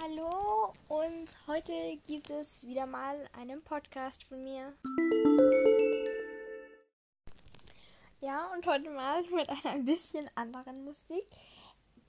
Hallo 0.00 0.72
und 0.86 1.26
heute 1.48 1.72
gibt 2.06 2.30
es 2.30 2.62
wieder 2.62 2.86
mal 2.86 3.28
einen 3.32 3.60
Podcast 3.64 4.22
von 4.22 4.44
mir. 4.44 4.72
Ja, 8.20 8.46
und 8.54 8.64
heute 8.64 8.90
mal 8.90 9.22
mit 9.34 9.48
einer 9.48 9.74
ein 9.74 9.84
bisschen 9.84 10.30
anderen 10.36 10.84
Musik. 10.84 11.24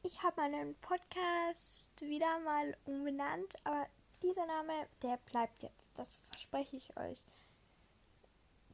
Ich 0.03 0.21
habe 0.21 0.39
meinen 0.39 0.75
Podcast 0.75 1.99
wieder 1.99 2.39
mal 2.41 2.77
umbenannt, 2.85 3.55
aber 3.63 3.87
dieser 4.21 4.45
Name, 4.45 4.87
der 5.01 5.17
bleibt 5.17 5.63
jetzt. 5.63 5.87
Das 5.95 6.19
verspreche 6.29 6.77
ich 6.77 6.95
euch. 6.95 7.25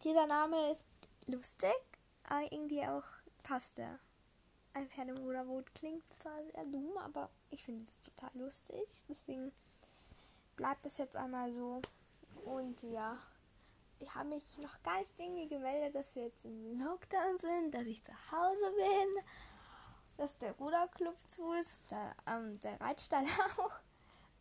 Dieser 0.03 0.27
Name 0.27 0.71
ist 0.71 0.81
lustig, 1.27 1.73
aber 2.25 2.51
irgendwie 2.51 2.83
auch 2.85 3.05
passt 3.43 3.79
er. 3.79 3.97
Ein 4.75 4.89
Pferd 4.89 5.07
im 5.07 5.17
Ruderboot 5.17 5.73
klingt 5.73 6.03
zwar 6.13 6.43
sehr 6.51 6.65
dumm, 6.65 6.97
aber 6.97 7.29
ich 7.49 7.63
finde 7.63 7.83
es 7.83 7.97
total 8.01 8.31
lustig. 8.33 8.85
Deswegen 9.07 9.53
bleibt 10.57 10.85
es 10.85 10.97
jetzt 10.97 11.15
einmal 11.15 11.53
so. 11.53 11.81
Und 12.43 12.83
ja, 12.83 13.17
ich 13.99 14.13
habe 14.13 14.29
mich 14.29 14.57
noch 14.57 14.83
gar 14.83 14.99
nicht 14.99 15.17
irgendwie 15.17 15.47
gemeldet, 15.47 15.95
dass 15.95 16.17
wir 16.17 16.23
jetzt 16.23 16.43
im 16.43 16.77
Lockdown 16.77 17.39
sind, 17.39 17.73
dass 17.73 17.85
ich 17.85 18.03
zu 18.03 18.11
Hause 18.31 18.73
bin, 18.75 19.23
dass 20.17 20.37
der 20.39 20.51
Ruderclub 20.57 21.15
zu 21.29 21.53
ist, 21.53 21.79
der, 21.89 22.13
ähm, 22.27 22.59
der 22.59 22.79
Reitstall 22.81 23.23
auch. 23.57 23.79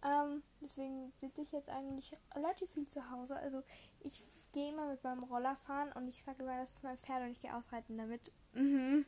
Ähm, 0.02 0.42
deswegen 0.60 1.12
sitze 1.16 1.42
ich 1.42 1.52
jetzt 1.52 1.70
eigentlich 1.70 2.16
relativ 2.34 2.72
viel 2.72 2.88
zu 2.88 3.08
Hause. 3.08 3.36
Also 3.36 3.62
ich 4.00 4.20
gehe 4.50 4.70
immer 4.72 4.88
mit 4.88 5.04
meinem 5.04 5.22
Roller 5.22 5.54
fahren 5.54 5.92
und 5.92 6.08
ich 6.08 6.20
sage 6.20 6.42
immer, 6.42 6.58
das 6.58 6.72
ist 6.72 6.82
mein 6.82 6.98
Pferd 6.98 7.22
und 7.22 7.30
ich 7.30 7.40
gehe 7.40 7.54
ausreiten 7.54 7.96
damit. 7.96 8.32
Mhm. 8.52 9.06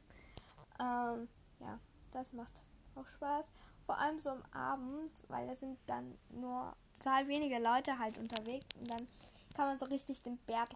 Ähm, 0.81 1.29
ja, 1.61 1.79
das 2.11 2.33
macht 2.33 2.63
auch 2.95 3.07
Spaß. 3.07 3.45
Vor 3.85 3.99
allem 3.99 4.19
so 4.19 4.31
am 4.31 4.43
Abend, 4.53 5.25
weil 5.29 5.47
da 5.47 5.55
sind 5.55 5.79
dann 5.87 6.19
nur 6.31 6.75
total 6.97 7.29
wenige 7.29 7.59
Leute 7.59 7.99
halt 7.99 8.19
unterwegs 8.19 8.67
und 8.81 8.91
dann 8.91 9.07
kann 9.55 9.69
man 9.69 9.79
so 9.79 9.87
richtig 9.87 10.23
den 10.23 10.39
Berg, 10.39 10.71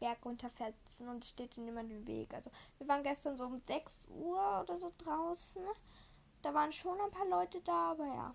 Berg 0.00 0.24
runterfetzen 0.24 1.08
und 1.08 1.24
steht 1.24 1.56
immer 1.58 1.82
den 1.82 2.06
Weg. 2.06 2.32
Also 2.32 2.50
wir 2.78 2.88
waren 2.88 3.02
gestern 3.02 3.36
so 3.36 3.44
um 3.44 3.60
6 3.66 4.08
Uhr 4.08 4.60
oder 4.62 4.76
so 4.76 4.90
draußen. 4.98 5.62
Da 6.40 6.54
waren 6.54 6.72
schon 6.72 7.00
ein 7.00 7.10
paar 7.10 7.26
Leute 7.26 7.60
da, 7.60 7.90
aber 7.92 8.06
ja, 8.06 8.34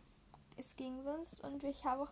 es 0.55 0.75
ging 0.75 1.01
sonst. 1.03 1.43
Und 1.43 1.63
ich 1.63 1.83
habe 1.83 2.03
auch 2.03 2.11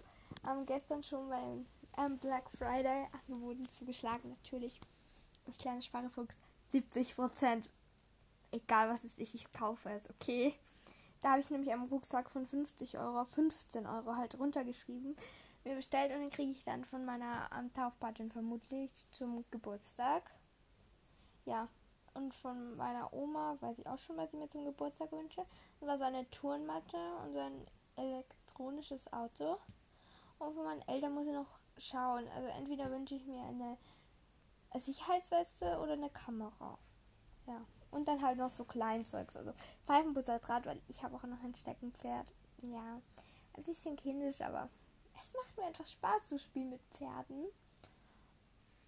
ähm, 0.49 0.65
gestern 0.65 1.03
schon 1.03 1.29
beim 1.29 1.65
ähm, 1.97 2.17
Black 2.17 2.49
Friday 2.49 3.07
Angeboten 3.13 3.67
zugeschlagen, 3.69 4.29
natürlich. 4.29 4.79
Ein 5.45 5.53
kleiner 5.53 5.81
Sparrefuchs, 5.81 6.37
70 6.69 7.15
Prozent 7.15 7.69
egal 8.55 8.89
was 8.89 9.03
es 9.03 9.17
ist, 9.17 9.35
ich 9.35 9.51
kaufe 9.51 9.89
es, 9.89 10.09
okay? 10.09 10.53
Da 11.21 11.31
habe 11.31 11.39
ich 11.39 11.49
nämlich 11.49 11.73
am 11.73 11.85
Rucksack 11.85 12.29
von 12.29 12.45
50 12.45 12.97
Euro 12.97 13.25
15 13.25 13.85
Euro 13.87 14.15
halt 14.15 14.37
runtergeschrieben, 14.37 15.15
mir 15.63 15.75
bestellt 15.75 16.11
und 16.11 16.19
den 16.19 16.29
kriege 16.29 16.51
ich 16.51 16.63
dann 16.63 16.85
von 16.85 17.05
meiner 17.05 17.49
ähm, 17.57 17.73
Taufpatin 17.73 18.31
vermutlich 18.31 18.91
zum 19.11 19.43
Geburtstag. 19.51 20.29
Ja, 21.45 21.67
und 22.13 22.33
von 22.33 22.77
meiner 22.77 23.11
Oma 23.13 23.57
weiß 23.59 23.79
ich 23.79 23.87
auch 23.87 23.97
schon, 23.97 24.17
was 24.17 24.33
ich 24.33 24.39
mir 24.39 24.47
zum 24.47 24.65
Geburtstag 24.65 25.11
wünsche. 25.11 25.41
Und 25.79 25.87
zwar 25.87 25.97
so 25.97 26.05
eine 26.05 26.29
Turnmatte 26.29 26.97
und 27.23 27.33
so 27.33 27.39
ein 27.39 27.65
elektronisches 27.97 29.11
Auto. 29.11 29.57
Und 30.39 30.53
von 30.53 30.63
meinen 30.63 30.87
Eltern 30.87 31.13
muss 31.13 31.27
ich 31.27 31.33
noch 31.33 31.59
schauen. 31.77 32.27
Also 32.29 32.47
entweder 32.49 32.89
wünsche 32.89 33.15
ich 33.15 33.25
mir 33.25 33.43
eine 33.43 33.77
Sicherheitsweste 34.75 35.79
oder 35.79 35.93
eine 35.93 36.09
Kamera. 36.09 36.77
Ja. 37.47 37.65
Und 37.95 38.09
dann 38.09 38.21
halt 38.21 38.37
noch 38.37 38.49
so 38.49 38.65
Kleinzeugs. 38.65 39.37
Also 39.37 39.53
Pfeifenbussardrat, 39.85 40.65
weil 40.65 40.81
ich 40.89 41.01
habe 41.01 41.15
auch 41.15 41.23
noch 41.23 41.41
ein 41.41 41.55
Steckenpferd. 41.55 42.33
Ja, 42.61 43.01
ein 43.53 43.63
bisschen 43.63 43.95
kindisch, 43.95 44.41
aber 44.41 44.67
es 45.17 45.33
macht 45.33 45.55
mir 45.55 45.69
etwas 45.69 45.93
Spaß 45.93 46.25
zu 46.25 46.37
spielen 46.37 46.71
mit 46.71 46.81
Pferden. 46.93 47.45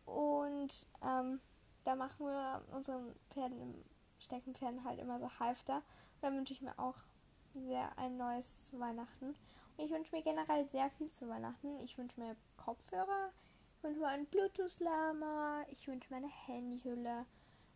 Und 0.03 0.88
ähm, 1.02 1.39
da 1.85 1.95
machen 1.95 2.25
wir 2.25 2.66
unseren 2.73 3.16
Pferden 3.29 3.81
Steckenpferden 4.19 4.84
halt 4.84 5.00
immer 5.00 5.19
so 5.19 5.39
Halfter. 5.39 5.78
Und 5.78 6.24
da 6.24 6.34
wünsche 6.34 6.51
ich 6.51 6.62
mir 6.62 6.78
auch 6.78 6.97
sehr 7.53 7.97
ein 7.97 8.18
neues 8.18 8.63
zu 8.63 8.78
Weihnachten. 8.78 9.28
Und 9.29 9.85
ich 9.85 9.89
wünsche 9.89 10.13
mir 10.13 10.22
generell 10.22 10.68
sehr 10.69 10.89
viel 10.91 11.09
zu 11.09 11.29
Weihnachten. 11.29 11.79
Ich 11.79 11.97
wünsche 11.97 12.19
mir 12.19 12.35
Kopfhörer, 12.57 13.31
ich 13.78 13.84
wünsche 13.84 14.01
mir 14.01 14.07
einen 14.07 14.25
Bluetooth-Lama, 14.25 15.63
ich 15.69 15.88
wünsche 15.88 16.09
mir 16.09 16.18
eine 16.18 16.28
Handyhülle. 16.45 17.25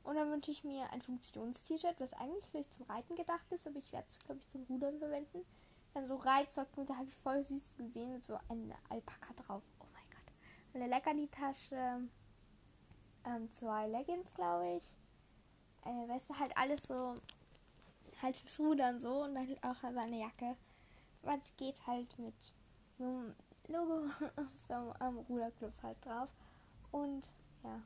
Und 0.03 0.15
dann 0.15 0.31
wünsche 0.31 0.51
ich 0.51 0.63
mir 0.63 0.89
ein 0.91 1.01
Funktions-T-Shirt, 1.01 1.99
was 1.99 2.13
eigentlich 2.13 2.45
vielleicht 2.45 2.73
zum 2.73 2.85
Reiten 2.85 3.15
gedacht 3.15 3.45
ist, 3.51 3.67
aber 3.67 3.77
ich 3.77 3.91
werde 3.91 4.07
es, 4.09 4.19
glaube 4.19 4.39
ich, 4.39 4.49
zum 4.49 4.63
Rudern 4.63 4.97
verwenden. 4.97 5.45
Dann 5.93 6.07
so 6.07 6.15
Reitsocken, 6.15 6.85
da 6.85 6.95
habe 6.95 7.07
ich 7.07 7.15
voll 7.17 7.43
süß 7.43 7.75
gesehen 7.77 8.13
mit 8.13 8.23
so 8.23 8.37
einer 8.49 8.75
Alpaka 8.89 9.33
drauf. 9.33 9.61
Oh 9.79 9.85
mein 9.93 10.03
Gott. 10.09 10.33
Eine 10.73 10.87
Leckerli-Tasche, 10.87 12.07
ähm, 13.25 13.51
zwei 13.51 13.87
Leggings, 13.87 14.33
glaube 14.33 14.77
ich. 14.77 14.93
Eine 15.83 16.07
Weste, 16.07 16.37
halt 16.39 16.55
alles 16.57 16.83
so, 16.83 17.15
halt 18.21 18.37
fürs 18.37 18.59
Rudern 18.59 18.99
so 18.99 19.23
und 19.23 19.35
dann 19.35 19.47
halt 19.47 19.63
auch 19.63 19.75
seine 19.81 20.19
Jacke. 20.19 20.55
Aber 21.21 21.37
es 21.37 21.55
geht 21.57 21.85
halt 21.85 22.17
mit 22.17 22.33
so 22.97 23.03
einem 23.03 23.35
Logo 23.67 24.09
unserem 24.37 24.93
ähm, 25.01 25.17
Ruderclub 25.29 25.73
halt 25.83 26.03
drauf. 26.05 26.33
Und 26.91 27.27
ja. 27.63 27.81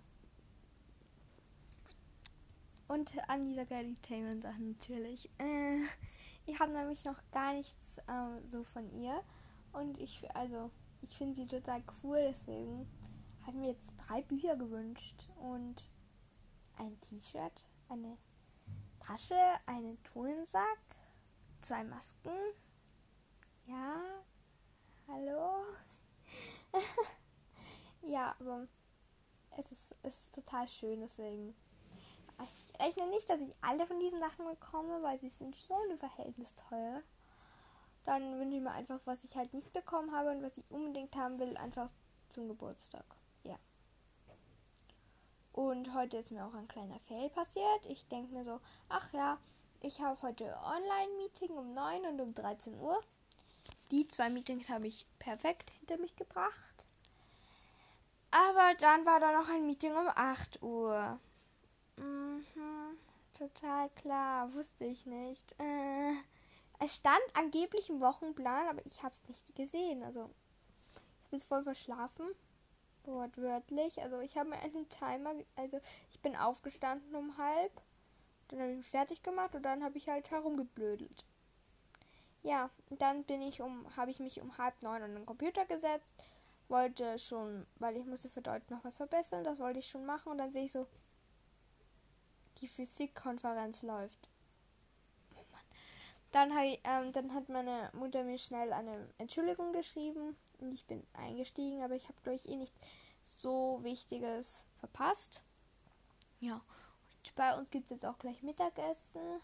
Und 2.95 3.13
an 3.27 3.43
die 3.43 3.57
Entertainment 3.57 4.43
Sachen 4.43 4.71
natürlich. 4.71 5.29
Äh, 5.37 5.81
ich 6.45 6.57
habe 6.61 6.71
nämlich 6.71 7.03
noch 7.03 7.19
gar 7.29 7.51
nichts 7.51 7.97
äh, 8.07 8.47
so 8.47 8.63
von 8.63 8.89
ihr. 8.89 9.21
Und 9.73 9.99
ich, 9.99 10.33
also, 10.33 10.71
ich 11.01 11.09
finde 11.17 11.35
sie 11.35 11.45
total 11.45 11.83
cool, 12.01 12.19
deswegen 12.25 12.87
haben 13.45 13.61
wir 13.61 13.71
jetzt 13.71 13.95
drei 13.97 14.21
Bücher 14.21 14.55
gewünscht. 14.55 15.27
Und 15.35 15.91
ein 16.77 16.97
T-Shirt, 17.01 17.67
eine 17.89 18.17
Tasche, 19.01 19.43
einen 19.65 20.01
Turnsack, 20.03 20.79
zwei 21.59 21.83
Masken. 21.83 22.31
Ja, 23.65 24.01
hallo. 25.09 25.65
ja, 28.03 28.33
aber 28.39 28.69
es 29.57 29.73
ist, 29.73 29.97
es 30.01 30.23
ist 30.23 30.35
total 30.35 30.69
schön, 30.69 31.01
deswegen 31.01 31.53
ich 32.43 32.79
rechne 32.79 33.07
nicht, 33.07 33.29
dass 33.29 33.39
ich 33.39 33.55
alle 33.61 33.85
von 33.87 33.99
diesen 33.99 34.19
Sachen 34.19 34.45
bekomme, 34.45 35.01
weil 35.01 35.19
sie 35.19 35.29
sind 35.29 35.55
schon 35.55 35.89
im 35.89 35.97
Verhältnis 35.97 36.53
teuer. 36.55 37.01
Dann 38.05 38.39
wünsche 38.39 38.57
ich 38.57 38.63
mir 38.63 38.71
einfach, 38.71 38.99
was 39.05 39.23
ich 39.23 39.35
halt 39.35 39.53
nicht 39.53 39.73
bekommen 39.73 40.11
habe 40.11 40.31
und 40.31 40.43
was 40.43 40.57
ich 40.57 40.63
unbedingt 40.69 41.15
haben 41.15 41.39
will, 41.39 41.57
einfach 41.57 41.89
zum 42.33 42.47
Geburtstag. 42.47 43.05
Ja. 43.43 43.57
Und 45.53 45.93
heute 45.93 46.17
ist 46.17 46.31
mir 46.31 46.45
auch 46.45 46.53
ein 46.53 46.67
kleiner 46.67 46.99
Fail 46.99 47.29
passiert. 47.29 47.85
Ich 47.87 48.07
denke 48.07 48.33
mir 48.33 48.43
so, 48.43 48.59
ach 48.89 49.11
ja, 49.13 49.39
ich 49.81 50.01
habe 50.01 50.21
heute 50.21 50.55
Online-Meeting 50.63 51.57
um 51.57 51.73
9 51.73 52.05
und 52.05 52.21
um 52.21 52.33
13 52.33 52.79
Uhr. 52.79 52.99
Die 53.91 54.07
zwei 54.07 54.29
Meetings 54.29 54.69
habe 54.69 54.87
ich 54.87 55.05
perfekt 55.19 55.71
hinter 55.79 55.97
mich 55.97 56.15
gebracht. 56.15 56.53
Aber 58.31 58.73
dann 58.79 59.05
war 59.05 59.19
da 59.19 59.31
noch 59.31 59.49
ein 59.49 59.65
Meeting 59.65 59.95
um 59.95 60.09
8 60.09 60.61
Uhr. 60.61 61.19
Mhm, 61.97 62.97
total 63.37 63.89
klar, 63.91 64.53
wusste 64.53 64.85
ich 64.85 65.05
nicht. 65.05 65.55
Äh, 65.59 66.13
es 66.79 66.95
stand 66.95 67.23
angeblich 67.33 67.89
im 67.89 68.01
Wochenplan, 68.01 68.67
aber 68.67 68.85
ich 68.85 69.01
habe 69.03 69.13
es 69.13 69.27
nicht 69.27 69.55
gesehen. 69.55 70.03
Also, 70.03 70.29
ich 71.23 71.29
bin 71.31 71.39
voll 71.39 71.63
verschlafen. 71.63 72.27
Wortwörtlich. 73.05 74.01
Also, 74.01 74.19
ich 74.19 74.37
habe 74.37 74.49
mir 74.49 74.59
einen 74.59 74.89
Timer, 74.89 75.33
also 75.55 75.79
ich 76.11 76.19
bin 76.21 76.35
aufgestanden 76.35 77.15
um 77.15 77.37
halb. 77.37 77.81
Dann 78.49 78.59
habe 78.59 78.71
ich 78.71 78.77
mich 78.77 78.87
fertig 78.87 79.23
gemacht 79.23 79.55
und 79.55 79.63
dann 79.63 79.83
habe 79.83 79.97
ich 79.97 80.07
halt 80.09 80.29
herumgeblödelt. 80.31 81.25
Ja, 82.43 82.69
dann 82.89 83.23
bin 83.23 83.41
ich 83.41 83.61
um, 83.61 83.85
habe 83.97 84.11
ich 84.11 84.19
mich 84.19 84.39
um 84.41 84.57
halb 84.57 84.81
neun 84.83 85.01
an 85.01 85.15
den 85.15 85.25
Computer 85.25 85.65
gesetzt, 85.65 86.13
wollte 86.67 87.17
schon, 87.17 87.65
weil 87.77 87.97
ich 87.97 88.05
musste 88.05 88.29
für 88.29 88.41
Deutsch 88.41 88.69
noch 88.69 88.83
was 88.83 88.97
verbessern, 88.97 89.43
das 89.43 89.59
wollte 89.59 89.79
ich 89.79 89.87
schon 89.87 90.05
machen 90.05 90.31
und 90.31 90.37
dann 90.37 90.51
sehe 90.51 90.65
ich 90.65 90.71
so, 90.71 90.85
die 92.61 92.67
Physikkonferenz 92.67 93.81
läuft. 93.81 94.29
Oh 95.35 95.43
dann, 96.31 96.51
ähm, 96.83 97.11
dann 97.11 97.33
hat 97.33 97.49
meine 97.49 97.89
Mutter 97.93 98.23
mir 98.23 98.37
schnell 98.37 98.73
eine 98.73 99.09
Entschuldigung 99.17 99.73
geschrieben 99.73 100.35
und 100.59 100.73
ich 100.73 100.85
bin 100.85 101.05
eingestiegen, 101.13 101.81
aber 101.81 101.95
ich 101.95 102.07
habe, 102.07 102.21
glaube 102.23 102.35
ich, 102.35 102.47
eh 102.49 102.55
nicht 102.55 102.73
so 103.23 103.79
Wichtiges 103.83 104.65
verpasst. 104.79 105.43
Ja, 106.39 106.55
und 106.55 107.35
bei 107.35 107.57
uns 107.57 107.71
gibt 107.71 107.85
es 107.85 107.91
jetzt 107.91 108.05
auch 108.05 108.17
gleich 108.19 108.43
Mittagessen. 108.43 109.41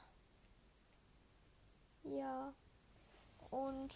Ja, 2.03 2.53
und 3.49 3.93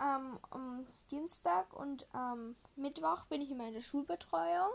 ähm, 0.00 0.38
am 0.50 0.86
Dienstag 1.10 1.72
und 1.74 2.06
am 2.14 2.56
Mittwoch 2.76 3.24
bin 3.26 3.40
ich 3.40 3.50
in 3.50 3.58
der 3.58 3.82
Schulbetreuung. 3.82 4.72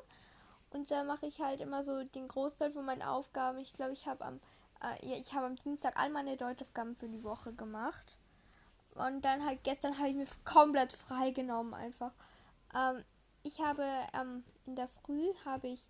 Und 0.70 0.92
da 0.92 1.04
mache 1.04 1.26
ich 1.26 1.40
halt 1.40 1.62
immer 1.62 1.84
so 1.84 2.04
den 2.04 2.28
Großteil 2.28 2.72
von 2.72 2.86
meinen 2.86 3.02
Aufgaben. 3.02 3.58
Ich 3.60 3.74
glaube, 3.74 3.94
ich 3.94 4.06
habe 4.08 4.26
am, 4.26 4.40
äh, 4.82 5.08
ja, 5.08 5.34
habe 5.34 5.46
am 5.46 5.56
Dienstag 5.56 5.98
all 5.98 6.10
meine 6.10 6.38
Deutschaufgaben 6.38 6.96
für 6.96 7.08
die 7.08 7.24
Woche 7.24 7.54
gemacht. 7.54 8.18
Und 8.96 9.24
dann 9.24 9.46
halt 9.46 9.64
gestern 9.64 9.98
habe 9.98 10.10
ich 10.10 10.16
mir 10.16 10.28
komplett 10.44 10.94
frei 10.94 11.32
genommen 11.32 11.74
einfach. 11.74 12.12
Ähm, 12.76 13.04
ich 13.44 13.62
habe 13.62 13.86
ähm, 14.14 14.44
in 14.66 14.76
der 14.76 14.88
Früh 14.88 15.34
habe 15.46 15.68
ich 15.68 15.82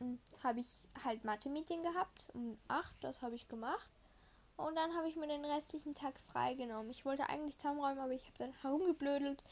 hm, 0.00 0.18
habe 0.42 0.60
ich 0.60 0.66
halt 1.04 1.24
Mathe-Meeting 1.24 1.82
gehabt 1.82 2.28
um 2.32 2.58
8, 2.68 2.96
das 3.02 3.22
habe 3.22 3.34
ich 3.34 3.48
gemacht. 3.48 3.90
Und 4.56 4.74
dann 4.74 4.94
habe 4.94 5.08
ich 5.08 5.16
mir 5.16 5.28
den 5.28 5.44
restlichen 5.44 5.94
Tag 5.94 6.18
freigenommen. 6.32 6.90
Ich 6.90 7.04
wollte 7.04 7.28
eigentlich 7.28 7.56
zusammenräumen, 7.58 8.00
aber 8.00 8.12
ich 8.12 8.24
habe 8.24 8.38
dann 8.38 8.52
herumgeblödelt, 8.62 9.42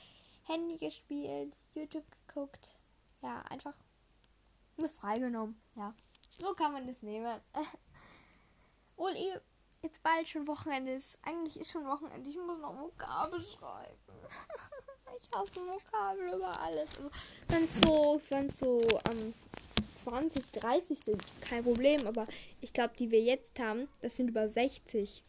Handy 0.44 0.78
gespielt, 0.78 1.54
YouTube 1.74 2.04
geguckt. 2.26 2.78
Ja, 3.22 3.42
einfach 3.50 3.74
mir 4.78 4.88
freigenommen. 4.88 5.60
Ja, 5.74 5.94
so 6.38 6.52
kann 6.54 6.72
man 6.72 6.86
das 6.86 7.02
nehmen. 7.02 7.40
Und 8.96 9.14
ihr 9.16 9.40
jetzt 9.82 10.02
bald 10.02 10.28
schon 10.28 10.46
Wochenende 10.46 10.92
ist. 10.92 11.18
Eigentlich 11.22 11.58
ist 11.60 11.70
schon 11.70 11.86
Wochenende. 11.86 12.28
Ich 12.28 12.36
muss 12.36 12.58
noch 12.58 12.78
Vokabel 12.78 13.40
schreiben. 13.40 13.96
ich 15.20 15.28
hasse 15.34 15.60
Vokabel 15.60 16.34
über 16.34 16.60
alles. 16.60 16.88
Also, 16.96 17.10
wenn 17.48 17.64
es 17.64 17.80
so, 17.80 18.20
wenn 18.30 18.50
so 18.50 18.80
ähm, 19.12 19.34
20, 20.04 20.52
30 20.52 20.98
sind, 20.98 21.22
kein 21.40 21.64
Problem. 21.64 22.06
Aber 22.06 22.26
ich 22.60 22.72
glaube, 22.72 22.94
die 22.98 23.10
wir 23.10 23.20
jetzt 23.20 23.58
haben, 23.58 23.88
das 24.00 24.16
sind 24.16 24.28
über 24.28 24.48
60. 24.48 25.22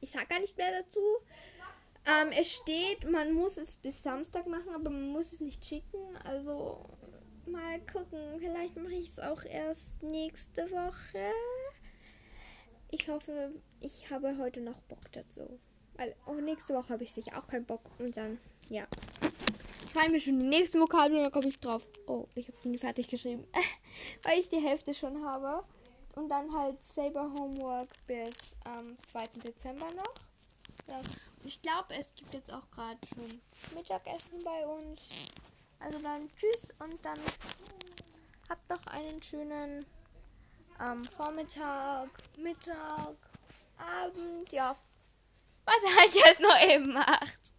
Ich 0.00 0.10
sag 0.10 0.28
gar 0.28 0.40
nicht 0.40 0.56
mehr 0.56 0.82
dazu. 0.82 1.00
Ähm, 2.06 2.30
es 2.38 2.52
steht, 2.52 3.10
man 3.10 3.32
muss 3.32 3.56
es 3.56 3.76
bis 3.76 4.02
Samstag 4.02 4.46
machen, 4.46 4.68
aber 4.72 4.90
man 4.90 5.08
muss 5.08 5.32
es 5.32 5.40
nicht 5.40 5.64
schicken. 5.64 6.16
Also 6.24 6.88
mal 7.46 7.80
gucken. 7.80 8.38
Vielleicht 8.38 8.76
mache 8.76 8.94
ich 8.94 9.10
es 9.10 9.18
auch 9.18 9.44
erst 9.44 10.02
nächste 10.02 10.70
Woche. 10.70 11.32
Ich 12.90 13.08
hoffe, 13.08 13.52
ich 13.80 14.08
habe 14.10 14.38
heute 14.38 14.60
noch 14.60 14.80
Bock 14.82 15.10
dazu. 15.12 15.58
Weil 15.96 16.14
auch 16.26 16.36
nächste 16.36 16.74
Woche 16.74 16.90
habe 16.90 17.02
ich 17.02 17.12
sicher 17.12 17.36
auch 17.38 17.48
keinen 17.48 17.64
Bock. 17.64 17.82
Und 17.98 18.16
dann, 18.16 18.38
ja. 18.68 18.86
Schreibe 19.92 20.12
mir 20.12 20.20
schon 20.20 20.38
die 20.38 20.46
nächsten 20.46 20.80
Vokabeln 20.80 21.18
und 21.18 21.24
dann 21.24 21.32
komme 21.32 21.48
ich 21.48 21.58
drauf. 21.58 21.82
Oh, 22.06 22.26
ich 22.36 22.46
habe 22.48 22.58
die 22.64 22.78
fertig 22.78 23.08
geschrieben. 23.08 23.44
Weil 24.22 24.38
ich 24.38 24.48
die 24.48 24.60
Hälfte 24.60 24.94
schon 24.94 25.24
habe. 25.24 25.64
Und 26.14 26.28
dann 26.28 26.52
halt 26.52 26.82
Saber 26.82 27.32
Homework 27.32 27.88
bis 28.06 28.56
am 28.64 28.96
2. 29.10 29.26
Dezember 29.44 29.86
noch. 29.96 30.14
Ja. 30.88 31.00
Ich 31.46 31.62
glaube, 31.62 31.94
es 31.94 32.12
gibt 32.16 32.34
jetzt 32.34 32.52
auch 32.52 32.68
gerade 32.72 32.98
schon 33.14 33.40
Mittagessen 33.72 34.42
bei 34.42 34.66
uns. 34.66 35.10
Also 35.78 36.00
dann 36.00 36.28
tschüss 36.34 36.74
und 36.80 37.04
dann 37.04 37.20
habt 38.48 38.68
noch 38.68 38.84
einen 38.88 39.22
schönen 39.22 39.86
ähm, 40.80 41.04
Vormittag, 41.04 42.08
Mittag, 42.36 43.14
Abend, 43.78 44.52
ja. 44.52 44.76
Was 45.64 45.76
er 45.84 45.96
halt 45.96 46.14
jetzt 46.16 46.40
noch 46.40 46.60
eben 46.68 46.92
macht. 46.92 47.54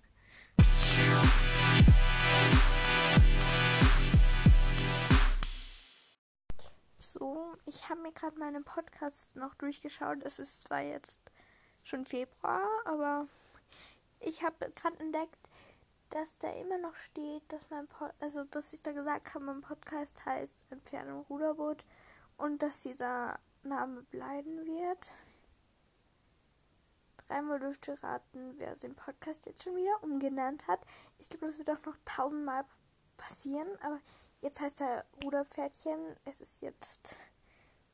So, 6.99 7.55
ich 7.65 7.87
habe 7.87 8.01
mir 8.01 8.11
gerade 8.11 8.37
meinen 8.37 8.65
Podcast 8.65 9.37
noch 9.37 9.53
durchgeschaut. 9.53 10.23
Es 10.23 10.39
ist 10.39 10.63
zwar 10.63 10.81
jetzt 10.81 11.21
schon 11.85 12.05
Februar, 12.05 12.67
aber 12.83 13.29
ich 14.19 14.43
habe 14.43 14.71
gerade 14.71 14.99
entdeckt, 14.99 15.49
dass 16.09 16.37
da 16.37 16.49
immer 16.51 16.77
noch 16.77 16.95
steht, 16.95 17.43
dass 17.49 17.69
mein 17.69 17.87
Pod 17.87 18.13
also 18.19 18.43
dass 18.45 18.73
ich 18.73 18.81
da 18.81 18.91
gesagt 18.91 19.33
habe, 19.33 19.45
mein 19.45 19.61
Podcast 19.61 20.25
heißt 20.25 20.65
Entfernung 20.69 21.25
Ruderboot 21.29 21.85
und 22.37 22.61
dass 22.61 22.81
dieser 22.81 23.39
Name 23.63 24.03
bleiben 24.03 24.65
wird. 24.65 25.25
Dreimal 27.27 27.59
dürft 27.59 27.87
ihr 27.89 28.01
raten, 28.01 28.53
wer 28.57 28.73
den 28.75 28.95
Podcast 28.95 29.45
jetzt 29.45 29.63
schon 29.63 29.75
wieder 29.75 30.01
umgenannt 30.01 30.65
hat. 30.67 30.79
Ich 31.17 31.29
glaube, 31.29 31.45
das 31.45 31.57
wird 31.57 31.69
auch 31.69 31.85
noch 31.85 31.97
tausendmal 32.05 32.63
passieren, 33.17 33.67
aber 33.81 33.99
jetzt 34.41 34.61
heißt 34.61 34.81
er 34.81 35.05
Ruderpferdchen. 35.23 36.15
Es 36.23 36.39
ist 36.39 36.61
jetzt 36.61 37.17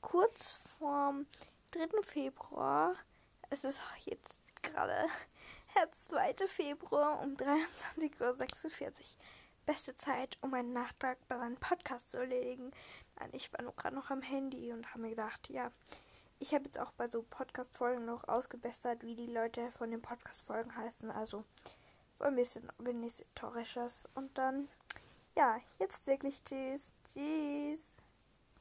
kurz 0.01 0.61
vorm 0.77 1.25
3. 1.71 2.03
Februar. 2.03 2.95
Es 3.49 3.63
ist 3.63 3.81
jetzt 4.05 4.41
gerade 4.61 5.07
der 5.75 5.91
2. 5.91 6.47
Februar 6.47 7.21
um 7.21 7.35
23.46 7.35 8.21
Uhr. 8.21 8.91
Beste 9.65 9.95
Zeit, 9.95 10.37
um 10.41 10.53
einen 10.53 10.73
Nachtrag 10.73 11.17
bei 11.27 11.37
seinem 11.37 11.55
Podcast 11.55 12.11
zu 12.11 12.17
erledigen. 12.17 12.71
Nein, 13.17 13.29
ich 13.31 13.51
war 13.53 13.61
nur 13.61 13.75
gerade 13.75 13.95
noch 13.95 14.09
am 14.09 14.21
Handy 14.21 14.73
und 14.73 14.89
habe 14.89 14.99
mir 14.99 15.09
gedacht, 15.11 15.49
ja, 15.49 15.71
ich 16.39 16.53
habe 16.53 16.65
jetzt 16.65 16.77
auch 16.79 16.91
bei 16.91 17.07
so 17.07 17.23
Podcast-Folgen 17.23 18.05
noch 18.05 18.27
ausgebessert, 18.27 19.03
wie 19.03 19.15
die 19.15 19.31
Leute 19.31 19.71
von 19.71 19.89
den 19.89 20.01
Podcast-Folgen 20.01 20.75
heißen. 20.75 21.09
Also 21.11 21.45
so 22.15 22.25
ein 22.25 22.35
bisschen 22.35 22.69
organisatorisches. 22.79 24.09
Und 24.15 24.37
dann, 24.37 24.67
ja, 25.37 25.57
jetzt 25.79 26.05
wirklich 26.07 26.43
tschüss. 26.43 26.91
Tschüss. 27.07 27.95